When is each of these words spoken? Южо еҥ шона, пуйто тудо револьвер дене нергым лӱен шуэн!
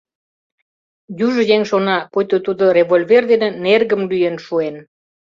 Южо 1.25 1.41
еҥ 1.55 1.61
шона, 1.69 1.97
пуйто 2.11 2.37
тудо 2.45 2.65
револьвер 2.77 3.23
дене 3.31 3.47
нергым 3.63 4.01
лӱен 4.09 4.35
шуэн! 4.45 4.75